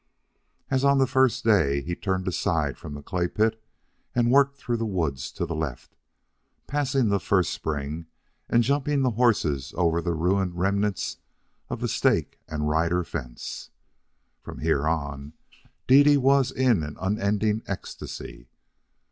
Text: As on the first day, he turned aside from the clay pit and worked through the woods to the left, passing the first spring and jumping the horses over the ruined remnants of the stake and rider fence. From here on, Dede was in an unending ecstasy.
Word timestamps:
As 0.71 0.83
on 0.83 0.97
the 0.97 1.05
first 1.05 1.43
day, 1.43 1.81
he 1.83 1.95
turned 1.95 2.27
aside 2.27 2.75
from 2.75 2.95
the 2.95 3.03
clay 3.03 3.27
pit 3.27 3.63
and 4.15 4.31
worked 4.31 4.57
through 4.57 4.77
the 4.77 4.83
woods 4.87 5.31
to 5.33 5.45
the 5.45 5.53
left, 5.53 5.95
passing 6.65 7.09
the 7.09 7.19
first 7.19 7.53
spring 7.53 8.07
and 8.49 8.63
jumping 8.63 9.03
the 9.03 9.11
horses 9.11 9.75
over 9.77 10.01
the 10.01 10.15
ruined 10.15 10.57
remnants 10.57 11.17
of 11.69 11.81
the 11.81 11.87
stake 11.87 12.39
and 12.47 12.67
rider 12.67 13.03
fence. 13.03 13.69
From 14.41 14.61
here 14.61 14.87
on, 14.87 15.33
Dede 15.85 16.17
was 16.17 16.49
in 16.51 16.81
an 16.81 16.97
unending 16.99 17.61
ecstasy. 17.67 18.47